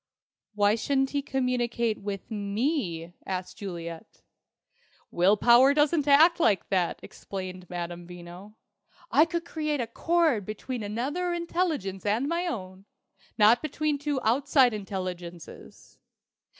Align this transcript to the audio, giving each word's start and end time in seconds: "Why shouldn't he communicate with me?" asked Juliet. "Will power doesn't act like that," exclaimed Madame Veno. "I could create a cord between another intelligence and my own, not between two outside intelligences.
"Why 0.55 0.73
shouldn't 0.73 1.11
he 1.11 1.21
communicate 1.21 2.01
with 2.01 2.31
me?" 2.31 3.13
asked 3.23 3.57
Juliet. 3.59 4.23
"Will 5.11 5.37
power 5.37 5.75
doesn't 5.75 6.07
act 6.07 6.39
like 6.39 6.69
that," 6.69 6.99
exclaimed 7.03 7.69
Madame 7.69 8.07
Veno. 8.07 8.55
"I 9.11 9.25
could 9.25 9.45
create 9.45 9.79
a 9.79 9.85
cord 9.85 10.43
between 10.43 10.81
another 10.81 11.33
intelligence 11.33 12.03
and 12.03 12.27
my 12.27 12.47
own, 12.47 12.85
not 13.37 13.61
between 13.61 13.99
two 13.99 14.19
outside 14.23 14.73
intelligences. 14.73 15.99